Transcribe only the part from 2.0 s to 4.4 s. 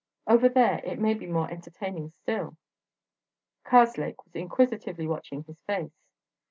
still!" Karslake was